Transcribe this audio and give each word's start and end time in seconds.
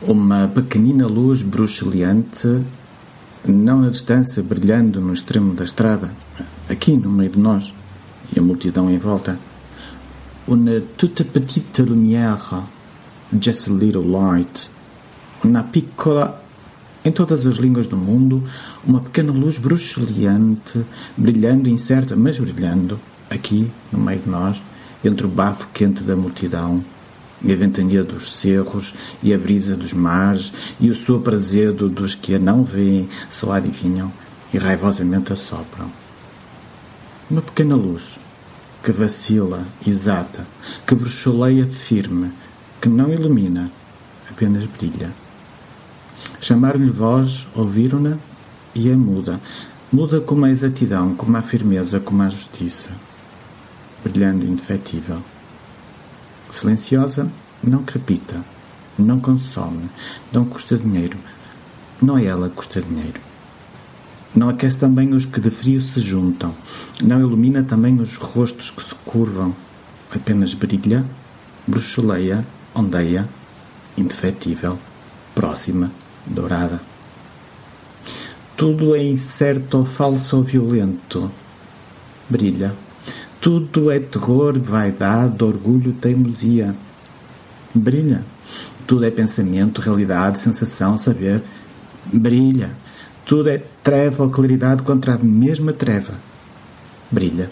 Uma 0.00 0.46
pequenina 0.46 1.08
luz 1.08 1.42
bruxuleante, 1.42 2.62
não 3.44 3.80
na 3.80 3.90
distância, 3.90 4.40
brilhando 4.44 5.00
no 5.00 5.12
extremo 5.12 5.54
da 5.54 5.64
estrada, 5.64 6.12
aqui 6.70 6.96
no 6.96 7.10
meio 7.10 7.30
de 7.30 7.38
nós, 7.40 7.74
e 8.32 8.38
a 8.38 8.42
multidão 8.42 8.88
em 8.88 8.96
volta. 8.96 9.36
Une 10.46 10.82
toute 10.96 11.24
petite 11.24 11.82
lumière, 11.82 12.62
just 13.42 13.68
a 13.68 13.72
little 13.72 14.08
light. 14.08 14.70
Uma 15.42 15.64
piccola, 15.64 16.44
em 17.04 17.10
todas 17.10 17.44
as 17.44 17.56
línguas 17.56 17.88
do 17.88 17.96
mundo, 17.96 18.44
uma 18.86 19.00
pequena 19.00 19.32
luz 19.32 19.58
bruxuleante, 19.58 20.86
brilhando 21.16 21.68
incerta, 21.68 22.14
mas 22.14 22.38
brilhando, 22.38 23.00
aqui 23.28 23.68
no 23.90 23.98
meio 23.98 24.20
de 24.20 24.28
nós, 24.28 24.62
entre 25.04 25.26
o 25.26 25.28
bafo 25.28 25.66
quente 25.74 26.04
da 26.04 26.14
multidão 26.14 26.84
e 27.42 27.52
a 27.52 27.56
ventania 27.56 28.02
dos 28.02 28.32
cerros, 28.32 28.94
e 29.22 29.32
a 29.32 29.38
brisa 29.38 29.76
dos 29.76 29.92
mares, 29.92 30.52
e 30.80 30.90
o 30.90 30.94
sopro 30.94 31.34
azedo 31.34 31.88
dos 31.88 32.14
que 32.14 32.34
a 32.34 32.38
não 32.38 32.64
veem, 32.64 33.08
só 33.30 33.52
adivinham 33.52 34.12
e 34.52 34.58
raivosamente 34.58 35.32
assopram. 35.32 35.90
Uma 37.30 37.42
pequena 37.42 37.76
luz, 37.76 38.18
que 38.82 38.92
vacila, 38.92 39.64
exata, 39.86 40.46
que 40.86 40.94
bruxuleia 40.94 41.66
firme, 41.66 42.32
que 42.80 42.88
não 42.88 43.12
ilumina, 43.12 43.70
apenas 44.30 44.64
brilha. 44.66 45.12
Chamaram-lhe 46.40 46.90
voz, 46.90 47.46
ouviram-na 47.54 48.16
e 48.74 48.88
é 48.88 48.96
muda. 48.96 49.40
Muda 49.92 50.20
como 50.20 50.44
a 50.44 50.50
exatidão, 50.50 51.14
como 51.14 51.36
a 51.36 51.42
firmeza, 51.42 52.00
como 52.00 52.22
a 52.22 52.28
justiça. 52.28 52.90
Brilhando 54.04 54.44
indefetível. 54.44 55.22
Silenciosa, 56.50 57.30
não 57.62 57.82
crepita, 57.82 58.44
não 58.98 59.20
consome, 59.20 59.88
não 60.32 60.44
custa 60.44 60.76
dinheiro. 60.76 61.16
Não 62.00 62.16
é 62.16 62.24
ela 62.24 62.48
que 62.48 62.54
custa 62.54 62.80
dinheiro. 62.80 63.20
Não 64.34 64.48
aquece 64.48 64.78
também 64.78 65.12
os 65.14 65.26
que 65.26 65.40
de 65.40 65.50
frio 65.50 65.80
se 65.80 66.00
juntam. 66.00 66.54
Não 67.02 67.20
ilumina 67.20 67.62
também 67.62 68.00
os 68.00 68.16
rostos 68.16 68.70
que 68.70 68.82
se 68.82 68.94
curvam. 68.94 69.54
Apenas 70.10 70.54
brilha, 70.54 71.04
bruxuleia, 71.66 72.46
ondeia, 72.74 73.28
indefetível, 73.96 74.78
próxima, 75.34 75.90
dourada. 76.26 76.80
Tudo 78.56 78.94
é 78.94 79.04
incerto 79.04 79.84
falso 79.84 80.36
ou 80.36 80.42
violento. 80.42 81.30
Brilha. 82.28 82.74
Tudo 83.40 83.88
é 83.88 84.00
terror, 84.00 84.58
vaidade, 84.58 85.44
orgulho, 85.44 85.92
teimosia. 85.92 86.74
Brilha. 87.72 88.24
Tudo 88.84 89.04
é 89.04 89.10
pensamento, 89.12 89.80
realidade, 89.80 90.40
sensação, 90.40 90.98
saber. 90.98 91.40
Brilha. 92.12 92.70
Tudo 93.24 93.48
é 93.48 93.62
treva 93.82 94.24
ou 94.24 94.30
claridade 94.30 94.82
contra 94.82 95.14
a 95.14 95.18
mesma 95.18 95.72
treva. 95.72 96.14
Brilha. 97.12 97.48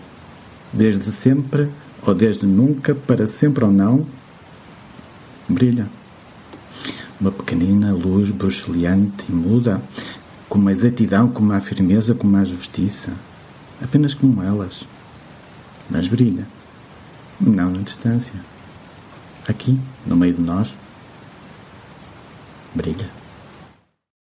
Desde 0.73 1.05
sempre 1.05 1.69
ou 2.03 2.13
desde 2.13 2.47
nunca, 2.47 2.93
para 2.93 3.25
sempre 3.25 3.65
ou 3.65 3.71
não. 3.71 4.05
Brilha. 5.49 5.87
Uma 7.21 7.31
pequenina 7.31 7.93
luz 7.93 8.33
bruxuleante 8.33 9.27
e 9.29 9.33
muda, 9.33 9.81
com 10.49 10.59
uma 10.59 10.73
exatidão, 10.73 11.29
com 11.29 11.43
uma 11.43 11.61
firmeza, 11.61 12.13
com 12.13 12.27
uma 12.27 12.45
justiça. 12.45 13.13
Apenas 13.81 14.15
como 14.15 14.43
elas 14.43 14.85
mas 15.91 16.09
brilha. 16.09 16.47
Não 17.41 17.71
na 17.71 17.83
distância. 17.83 18.35
Aqui, 19.49 19.79
no 20.07 20.17
meio 20.17 20.35
de 20.35 20.41
nós, 20.41 20.75
brilha. 22.75 23.09